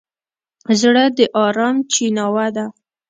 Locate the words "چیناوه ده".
1.91-2.65